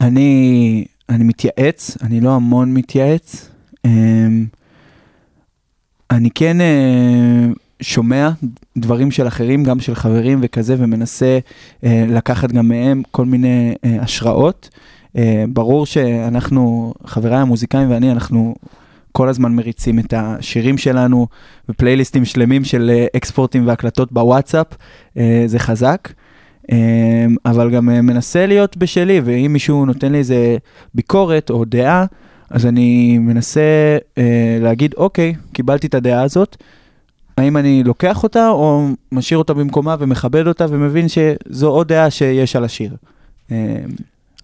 אני, 0.00 0.84
אני 1.08 1.24
מתייעץ, 1.24 1.96
אני 2.02 2.20
לא 2.20 2.30
המון 2.30 2.74
מתייעץ. 2.74 3.50
אמ, 3.84 4.46
אני 6.10 6.30
כן 6.30 6.60
אה, 6.60 7.46
שומע 7.80 8.30
דברים 8.76 9.10
של 9.10 9.28
אחרים, 9.28 9.64
גם 9.64 9.80
של 9.80 9.94
חברים 9.94 10.38
וכזה, 10.42 10.76
ומנסה 10.78 11.38
אה, 11.84 12.04
לקחת 12.08 12.52
גם 12.52 12.68
מהם 12.68 13.02
כל 13.10 13.24
מיני 13.24 13.74
אה, 13.84 13.96
השראות. 14.00 14.68
אה, 15.16 15.44
ברור 15.48 15.86
שאנחנו, 15.86 16.94
חבריי 17.06 17.38
המוזיקאים 17.38 17.90
ואני, 17.90 18.12
אנחנו 18.12 18.54
כל 19.12 19.28
הזמן 19.28 19.52
מריצים 19.52 19.98
את 19.98 20.14
השירים 20.16 20.78
שלנו 20.78 21.26
ופלייליסטים 21.68 22.24
שלמים 22.24 22.64
של 22.64 22.90
אה, 22.94 23.06
אקספורטים 23.16 23.66
והקלטות 23.66 24.12
בוואטסאפ, 24.12 24.66
אה, 25.16 25.42
זה 25.46 25.58
חזק. 25.58 26.08
אמ, 26.72 27.36
אבל 27.46 27.70
גם 27.70 27.90
אה, 27.90 28.00
מנסה 28.00 28.46
להיות 28.46 28.76
בשלי, 28.76 29.20
ואם 29.24 29.52
מישהו 29.52 29.84
נותן 29.84 30.12
לי 30.12 30.18
איזה 30.18 30.56
ביקורת 30.94 31.50
או 31.50 31.64
דעה, 31.64 32.04
אז 32.50 32.66
אני 32.66 33.18
מנסה 33.18 33.60
אה, 34.18 34.58
להגיד, 34.60 34.94
אוקיי, 34.96 35.34
קיבלתי 35.52 35.86
את 35.86 35.94
הדעה 35.94 36.22
הזאת, 36.22 36.56
האם 37.40 37.56
אני 37.56 37.82
לוקח 37.84 38.22
אותה 38.22 38.48
או 38.48 38.88
משאיר 39.12 39.38
אותה 39.38 39.54
במקומה 39.54 39.96
ומכבד 39.98 40.46
אותה 40.46 40.66
ומבין 40.68 41.06
שזו 41.08 41.68
עוד 41.68 41.88
דעה 41.88 42.10
שיש 42.10 42.56
על 42.56 42.64
השיר. 42.64 42.96
אמ, 43.50 43.56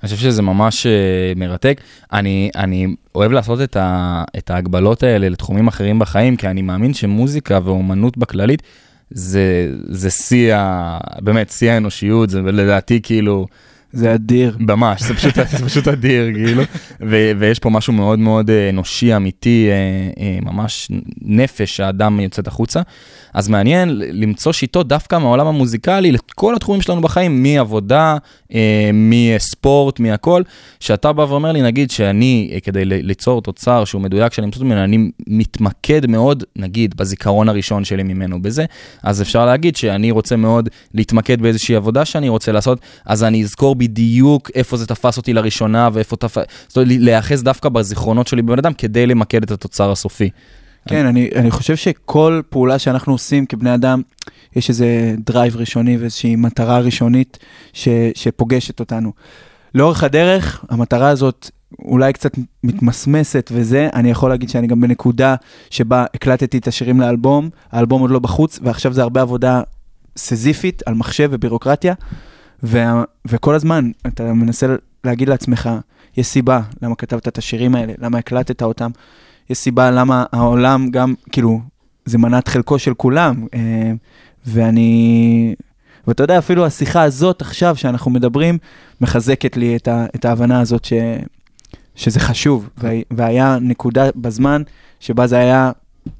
אני 0.02 0.08
חושב 0.08 0.16
שזה 0.16 0.42
ממש 0.42 0.86
אה, 0.86 1.32
מרתק. 1.36 1.80
אני, 2.12 2.50
אני 2.56 2.86
אוהב 3.14 3.32
לעשות 3.32 3.60
את, 3.60 3.76
ה, 3.76 4.24
את 4.38 4.50
ההגבלות 4.50 5.02
האלה 5.02 5.28
לתחומים 5.28 5.68
אחרים 5.68 5.98
בחיים, 5.98 6.36
כי 6.36 6.48
אני 6.48 6.62
מאמין 6.62 6.94
שמוזיקה 6.94 7.58
ואומנות 7.64 8.18
בכללית, 8.18 8.62
זה, 9.10 9.70
זה 9.88 10.10
שיא, 10.10 10.56
באמת, 11.20 11.50
שיא 11.50 11.70
האנושיות, 11.70 12.30
זה 12.30 12.42
לדעתי 12.42 13.00
כאילו, 13.02 13.46
זה 13.92 14.14
אדיר. 14.14 14.56
ממש, 14.60 15.02
זה 15.02 15.14
פשוט, 15.14 15.34
זה 15.34 15.66
פשוט 15.66 15.88
אדיר, 15.88 16.32
כאילו, 16.34 16.62
ו, 17.00 17.30
ויש 17.38 17.58
פה 17.58 17.70
משהו 17.70 17.92
מאוד 17.92 18.18
מאוד 18.18 18.50
אה, 18.50 18.70
אנושי, 18.70 19.16
אמיתי, 19.16 19.68
אה, 19.70 19.74
אה, 20.24 20.38
ממש 20.42 20.90
נפש 21.22 21.76
שהאדם 21.76 22.20
יוצאת 22.20 22.46
החוצה. 22.46 22.80
אז 23.34 23.48
מעניין 23.48 23.88
למצוא 23.98 24.52
שיטות 24.52 24.88
דווקא 24.88 25.18
מהעולם 25.18 25.46
המוזיקלי 25.46 26.12
לכל 26.12 26.54
התחומים 26.54 26.82
שלנו 26.82 27.00
בחיים, 27.00 27.42
מעבודה, 27.42 28.16
מספורט, 28.92 30.00
מהכל, 30.00 30.42
שאתה 30.80 31.12
בא 31.12 31.22
ואומר 31.22 31.52
לי, 31.52 31.62
נגיד 31.62 31.90
שאני, 31.90 32.58
כדי 32.62 32.84
ליצור 32.84 33.42
תוצר 33.42 33.84
שהוא 33.84 34.02
מדויק, 34.02 34.32
שאני 34.32 34.46
מבסוט 34.46 34.62
ממנו, 34.62 34.84
אני 34.84 35.10
מתמקד 35.26 36.06
מאוד, 36.06 36.44
נגיד, 36.56 36.96
בזיכרון 36.96 37.48
הראשון 37.48 37.84
שלי 37.84 38.02
ממנו 38.02 38.42
בזה, 38.42 38.64
אז 39.02 39.22
אפשר 39.22 39.46
להגיד 39.46 39.76
שאני 39.76 40.10
רוצה 40.10 40.36
מאוד 40.36 40.68
להתמקד 40.94 41.42
באיזושהי 41.42 41.76
עבודה 41.76 42.04
שאני 42.04 42.28
רוצה 42.28 42.52
לעשות, 42.52 42.80
אז 43.06 43.24
אני 43.24 43.42
אזכור 43.42 43.75
בדיוק 43.78 44.50
איפה 44.54 44.76
זה 44.76 44.86
תפס 44.86 45.16
אותי 45.16 45.32
לראשונה 45.32 45.88
ואיפה 45.92 46.16
תפס, 46.16 46.44
זאת 46.68 46.76
אומרת, 46.76 46.90
להיאחז 47.00 47.42
דווקא 47.42 47.68
בזיכרונות 47.68 48.26
שלי 48.26 48.42
בבן 48.42 48.58
אדם 48.58 48.72
כדי 48.72 49.06
למקד 49.06 49.42
את 49.42 49.50
התוצר 49.50 49.90
הסופי. 49.90 50.30
כן, 50.88 51.06
אני, 51.06 51.30
אני 51.34 51.50
חושב 51.50 51.76
שכל 51.76 52.40
פעולה 52.50 52.78
שאנחנו 52.78 53.12
עושים 53.12 53.46
כבני 53.46 53.74
אדם, 53.74 54.02
יש 54.56 54.68
איזה 54.68 55.14
drive 55.18 55.56
ראשוני 55.56 55.96
ואיזושהי 55.96 56.36
מטרה 56.36 56.78
ראשונית 56.78 57.38
ש, 57.72 57.88
שפוגשת 58.14 58.80
אותנו. 58.80 59.12
לאורך 59.74 60.04
הדרך, 60.04 60.64
המטרה 60.68 61.08
הזאת 61.08 61.50
אולי 61.78 62.12
קצת 62.12 62.32
מתמסמסת 62.64 63.50
וזה, 63.54 63.88
אני 63.94 64.10
יכול 64.10 64.30
להגיד 64.30 64.48
שאני 64.48 64.66
גם 64.66 64.80
בנקודה 64.80 65.34
שבה 65.70 66.04
הקלטתי 66.14 66.58
את 66.58 66.68
השירים 66.68 67.00
לאלבום, 67.00 67.50
האלבום 67.72 68.00
עוד 68.00 68.10
לא 68.10 68.18
בחוץ, 68.18 68.58
ועכשיו 68.62 68.92
זה 68.92 69.02
הרבה 69.02 69.22
עבודה 69.22 69.60
סזיפית 70.16 70.82
על 70.86 70.94
מחשב 70.94 71.28
ובירוקרטיה, 71.32 71.94
וה, 72.62 73.04
וכל 73.24 73.54
הזמן 73.54 73.90
אתה 74.06 74.32
מנסה 74.32 74.66
להגיד 75.04 75.28
לעצמך, 75.28 75.70
יש 76.16 76.26
סיבה 76.26 76.60
למה 76.82 76.94
כתבת 76.94 77.28
את 77.28 77.38
השירים 77.38 77.74
האלה, 77.74 77.92
למה 77.98 78.18
הקלטת 78.18 78.62
אותם, 78.62 78.90
יש 79.50 79.58
סיבה 79.58 79.90
למה 79.90 80.24
העולם 80.32 80.90
גם, 80.90 81.14
כאילו, 81.32 81.60
זה 82.04 82.18
מנת 82.18 82.48
חלקו 82.48 82.78
של 82.78 82.94
כולם. 82.94 83.46
אה, 83.54 83.92
ואני, 84.46 85.54
ואתה 86.06 86.22
יודע, 86.22 86.38
אפילו 86.38 86.66
השיחה 86.66 87.02
הזאת 87.02 87.40
עכשיו 87.40 87.76
שאנחנו 87.76 88.10
מדברים, 88.10 88.58
מחזקת 89.00 89.56
לי 89.56 89.76
את, 89.76 89.88
ה, 89.88 90.06
את 90.14 90.24
ההבנה 90.24 90.60
הזאת 90.60 90.84
ש, 90.84 90.92
שזה 91.94 92.20
חשוב. 92.20 92.68
וה, 92.78 92.90
והיה 93.10 93.58
נקודה 93.60 94.08
בזמן 94.16 94.62
שבה 95.00 95.26
זה 95.26 95.38
היה, 95.38 95.70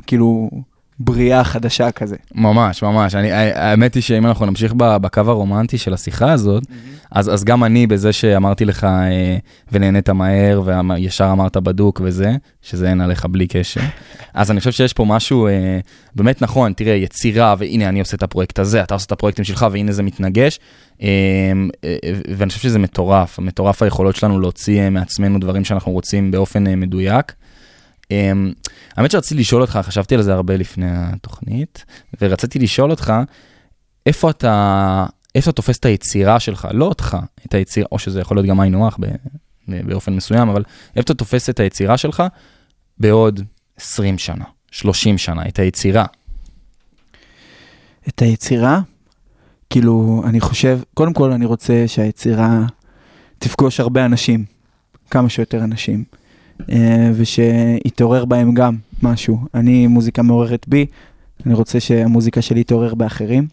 כאילו, 0.06 0.50
בריאה 0.98 1.44
חדשה 1.44 1.90
כזה. 1.90 2.16
ממש, 2.34 2.82
ממש. 2.82 3.14
אני, 3.14 3.32
האמת 3.32 3.94
היא 3.94 4.02
שאם 4.02 4.26
אנחנו 4.26 4.46
נמשיך 4.46 4.74
בקו 4.76 5.20
הרומנטי 5.26 5.78
של 5.78 5.94
השיחה 5.94 6.32
הזאת, 6.32 6.62
אז, 7.10 7.34
אז 7.34 7.44
גם 7.44 7.64
אני 7.64 7.86
בזה 7.86 8.12
שאמרתי 8.12 8.64
לך 8.64 8.84
אה, 8.84 9.36
ונהנית 9.72 10.08
מהר 10.10 10.62
וישר 10.64 11.28
אמרת 11.32 11.56
בדוק 11.56 12.00
וזה, 12.04 12.36
שזה 12.62 12.90
אין 12.90 13.00
עליך 13.00 13.26
בלי 13.26 13.46
קשר. 13.46 13.80
אז 14.34 14.50
אני 14.50 14.58
חושב 14.58 14.72
שיש 14.72 14.92
פה 14.92 15.04
משהו 15.04 15.46
אה, 15.46 15.78
באמת 16.14 16.42
נכון, 16.42 16.72
תראה, 16.72 16.94
יצירה, 16.94 17.54
והנה 17.58 17.88
אני 17.88 18.00
עושה 18.00 18.16
את 18.16 18.22
הפרויקט 18.22 18.58
הזה, 18.58 18.82
אתה 18.82 18.94
עושה 18.94 19.06
את 19.06 19.12
הפרויקטים 19.12 19.44
שלך 19.44 19.66
והנה 19.72 19.92
זה 19.92 20.02
מתנגש. 20.02 20.58
אה, 21.02 21.08
אה, 21.84 21.96
ואני 22.36 22.50
חושב 22.50 22.62
שזה 22.62 22.78
מטורף, 22.78 23.38
מטורף 23.38 23.82
היכולות 23.82 24.16
שלנו 24.16 24.40
להוציא 24.40 24.80
אה, 24.80 24.90
מעצמנו 24.90 25.38
דברים 25.38 25.64
שאנחנו 25.64 25.92
רוצים 25.92 26.30
באופן 26.30 26.66
אה, 26.66 26.76
מדויק. 26.76 27.32
אמ, 28.10 28.52
האמת 28.96 29.10
שרציתי 29.10 29.40
לשאול 29.40 29.62
אותך, 29.62 29.78
חשבתי 29.82 30.14
על 30.14 30.22
זה 30.22 30.34
הרבה 30.34 30.56
לפני 30.56 30.86
התוכנית, 30.88 31.84
ורציתי 32.20 32.58
לשאול 32.58 32.90
אותך, 32.90 33.12
איפה 34.06 34.30
אתה, 34.30 35.06
איפה 35.34 35.50
אתה 35.50 35.56
תופס 35.56 35.78
את 35.78 35.84
היצירה 35.84 36.40
שלך, 36.40 36.68
לא 36.72 36.84
אותך, 36.84 37.16
את 37.46 37.54
היצירה, 37.54 37.86
או 37.92 37.98
שזה 37.98 38.20
יכול 38.20 38.36
להיות 38.36 38.46
גם 38.46 38.60
היינו 38.60 38.88
הך, 38.88 38.96
באופן 39.68 40.12
מסוים, 40.12 40.48
אבל 40.48 40.62
איפה 40.96 41.04
אתה 41.04 41.14
תופס 41.14 41.50
את 41.50 41.60
היצירה 41.60 41.96
שלך 41.96 42.22
בעוד 42.98 43.40
20 43.76 44.18
שנה, 44.18 44.44
30 44.70 45.18
שנה, 45.18 45.48
את 45.48 45.58
היצירה. 45.58 46.04
את 48.08 48.22
היצירה, 48.22 48.80
כאילו, 49.70 50.22
אני 50.26 50.40
חושב, 50.40 50.80
קודם 50.94 51.12
כל 51.12 51.32
אני 51.32 51.46
רוצה 51.46 51.84
שהיצירה 51.86 52.60
תפגוש 53.38 53.80
הרבה 53.80 54.04
אנשים, 54.04 54.44
כמה 55.10 55.28
שיותר 55.28 55.64
אנשים, 55.64 56.04
אה, 56.72 57.10
ושיתעורר 57.14 58.24
בהם 58.24 58.54
גם 58.54 58.76
משהו. 59.02 59.38
אני, 59.54 59.86
מוזיקה 59.86 60.22
מעוררת 60.22 60.68
בי, 60.68 60.86
אני 61.46 61.54
רוצה 61.54 61.80
שהמוזיקה 61.80 62.42
שלי 62.42 62.64
תעורר 62.64 62.94
באחרים. 62.94 63.46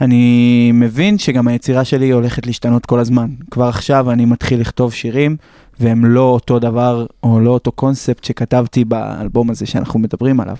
אני 0.00 0.70
מבין 0.74 1.18
שגם 1.18 1.48
היצירה 1.48 1.84
שלי 1.84 2.10
הולכת 2.10 2.46
להשתנות 2.46 2.86
כל 2.86 2.98
הזמן. 2.98 3.30
כבר 3.50 3.68
עכשיו 3.68 4.10
אני 4.10 4.24
מתחיל 4.24 4.60
לכתוב 4.60 4.92
שירים, 4.92 5.36
והם 5.80 6.04
לא 6.04 6.22
אותו 6.22 6.58
דבר, 6.58 7.06
או 7.22 7.40
לא 7.40 7.50
אותו 7.50 7.72
קונספט 7.72 8.24
שכתבתי 8.24 8.84
באלבום 8.84 9.50
הזה 9.50 9.66
שאנחנו 9.66 10.00
מדברים 10.00 10.40
עליו. 10.40 10.56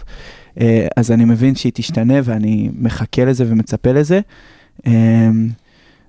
אה, 0.60 0.86
אז 0.96 1.10
אני 1.10 1.24
מבין 1.24 1.54
שהיא 1.54 1.72
תשתנה, 1.74 2.14
ואני 2.24 2.70
מחכה 2.78 3.24
לזה 3.24 3.44
ומצפה 3.48 3.92
לזה. 3.92 4.20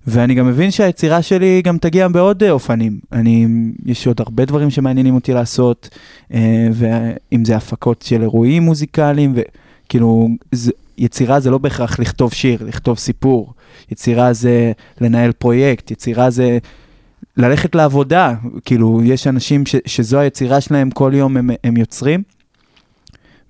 אה, 0.07 0.13
ואני 0.13 0.35
גם 0.35 0.47
מבין 0.47 0.71
שהיצירה 0.71 1.21
שלי 1.21 1.61
גם 1.61 1.77
תגיע 1.77 2.07
בעוד 2.07 2.43
אה, 2.43 2.51
אופנים. 2.51 2.99
אני, 3.11 3.47
יש 3.85 4.07
עוד 4.07 4.19
הרבה 4.19 4.45
דברים 4.45 4.69
שמעניינים 4.69 5.15
אותי 5.15 5.33
לעשות, 5.33 5.89
ואם 6.73 7.45
זה 7.45 7.55
הפקות 7.55 8.01
של 8.01 8.21
אירועים 8.21 8.63
מוזיקליים, 8.63 9.35
וכאילו, 9.35 10.29
יצירה 10.97 11.39
זה 11.39 11.49
לא 11.49 11.57
בהכרח 11.57 11.99
לכתוב 11.99 12.33
שיר, 12.33 12.63
לכתוב 12.65 12.97
סיפור. 12.97 13.53
יצירה 13.91 14.33
זה 14.33 14.71
לנהל 15.01 15.31
פרויקט, 15.31 15.91
יצירה 15.91 16.29
זה 16.29 16.57
ללכת 17.37 17.75
לעבודה. 17.75 18.33
כאילו, 18.65 19.01
יש 19.03 19.27
אנשים 19.27 19.65
ש, 19.65 19.75
שזו 19.85 20.19
היצירה 20.19 20.61
שלהם, 20.61 20.91
כל 20.91 21.11
יום 21.15 21.37
הם, 21.37 21.49
הם 21.63 21.77
יוצרים, 21.77 22.23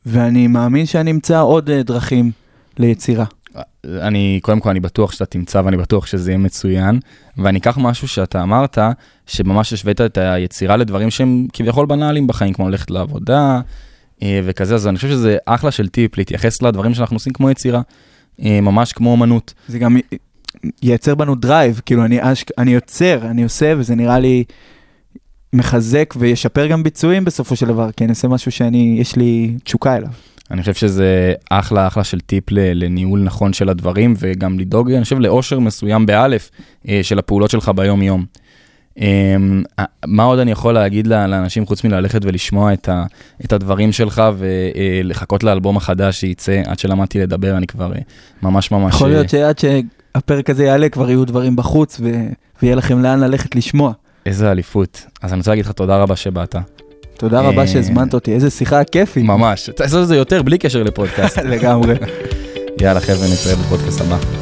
ואני 0.05 0.47
מאמין 0.47 0.85
שאני 0.85 1.11
אמצא 1.11 1.41
עוד 1.41 1.69
אה, 1.69 1.83
דרכים 1.83 2.31
ליצירה. 2.77 3.25
אני, 3.85 4.39
קודם 4.43 4.59
כל, 4.59 4.69
אני 4.69 4.79
בטוח 4.79 5.11
שאתה 5.11 5.25
תמצא 5.25 5.61
ואני 5.65 5.77
בטוח 5.77 6.05
שזה 6.05 6.31
יהיה 6.31 6.37
מצוין. 6.37 6.99
ואני 7.37 7.59
אקח 7.59 7.77
משהו 7.77 8.07
שאתה 8.07 8.43
אמרת, 8.43 8.77
שממש 9.25 9.73
השווית 9.73 10.01
את 10.01 10.17
היצירה 10.17 10.77
לדברים 10.77 11.09
שהם 11.09 11.47
כביכול 11.53 11.85
בנאליים 11.85 12.27
בחיים, 12.27 12.53
כמו 12.53 12.69
ללכת 12.69 12.91
לעבודה, 12.91 13.61
אה, 14.23 14.41
וכזה, 14.43 14.75
אז 14.75 14.87
אני 14.87 14.95
חושב 14.95 15.09
שזה 15.09 15.37
אחלה 15.45 15.71
של 15.71 15.87
טיפ 15.87 16.17
להתייחס 16.17 16.61
לדברים 16.61 16.93
שאנחנו 16.93 17.15
עושים 17.15 17.33
כמו 17.33 17.49
יצירה, 17.49 17.81
אה, 18.41 18.61
ממש 18.61 18.93
כמו 18.93 19.13
אמנות. 19.13 19.53
זה 19.67 19.79
גם 19.79 19.97
ייצר 20.83 21.15
בנו 21.15 21.35
drive, 21.35 21.81
כאילו 21.85 22.05
אני, 22.05 22.31
אש, 22.31 22.45
אני 22.57 22.73
יוצר, 22.73 23.19
אני 23.25 23.43
עושה, 23.43 23.73
וזה 23.77 23.95
נראה 23.95 24.19
לי 24.19 24.43
מחזק 25.53 26.13
וישפר 26.17 26.67
גם 26.67 26.83
ביצועים 26.83 27.25
בסופו 27.25 27.55
של 27.55 27.67
דבר, 27.67 27.91
כי 27.91 28.03
אני 28.03 28.11
עושה 28.11 28.27
משהו 28.27 28.51
שאני, 28.51 28.97
יש 28.99 29.15
לי 29.15 29.57
תשוקה 29.63 29.97
אליו. 29.97 30.09
אני 30.51 30.61
חושב 30.61 30.73
שזה 30.73 31.33
אחלה 31.49 31.87
אחלה 31.87 32.03
של 32.03 32.19
טיפ 32.19 32.43
לניהול 32.51 33.19
נכון 33.23 33.53
של 33.53 33.69
הדברים 33.69 34.13
וגם 34.19 34.59
לדאוג, 34.59 34.91
אני 34.91 35.03
חושב, 35.03 35.19
לאושר 35.19 35.59
מסוים 35.59 36.05
באלף 36.05 36.49
אה, 36.89 36.99
של 37.03 37.19
הפעולות 37.19 37.49
שלך 37.49 37.71
ביום 37.75 38.01
יום. 38.01 38.25
אמ, 38.97 39.63
מה 40.05 40.23
עוד 40.23 40.39
אני 40.39 40.51
יכול 40.51 40.73
להגיד 40.73 41.07
לאנשים 41.07 41.65
חוץ 41.65 41.83
מללכת 41.83 42.25
ולשמוע 42.25 42.73
את, 42.73 42.89
ה, 42.89 43.05
את 43.45 43.53
הדברים 43.53 43.91
שלך 43.91 44.21
ולחכות 44.37 45.43
לאלבום 45.43 45.77
החדש 45.77 46.19
שייצא 46.19 46.61
עד 46.65 46.79
שלמדתי 46.79 47.19
לדבר 47.19 47.57
אני 47.57 47.67
כבר 47.67 47.93
אה, 47.93 47.99
ממש 48.41 48.71
ממש. 48.71 48.95
יכול 48.95 49.09
להיות 49.09 49.29
שעד 49.29 49.59
שהפרק 49.59 50.49
הזה 50.49 50.63
יעלה 50.63 50.89
כבר 50.89 51.09
יהיו 51.09 51.25
דברים 51.25 51.55
בחוץ 51.55 51.99
ו... 52.03 52.11
ויהיה 52.61 52.75
לכם 52.75 53.01
לאן 53.03 53.19
ללכת 53.19 53.55
לשמוע. 53.55 53.91
איזה 54.25 54.51
אליפות. 54.51 55.05
אז 55.21 55.33
אני 55.33 55.39
רוצה 55.39 55.51
להגיד 55.51 55.65
לך 55.65 55.71
תודה 55.71 55.97
רבה 55.97 56.15
שבאת. 56.15 56.55
תודה 57.21 57.41
רבה 57.41 57.67
שהזמנת 57.67 58.13
אותי, 58.13 58.33
איזה 58.33 58.49
שיחה 58.49 58.83
כיפית. 58.83 59.23
ממש, 59.23 59.69
תעשה 59.75 60.01
את 60.01 60.07
זה 60.07 60.15
יותר 60.15 60.41
בלי 60.41 60.57
קשר 60.57 60.83
לפודקאסט. 60.83 61.37
לגמרי. 61.53 61.95
יאללה 62.81 62.99
חבר'ה, 62.99 63.27
נתראה 63.33 63.55
בפודקאסט 63.55 64.01
הבא. 64.01 64.40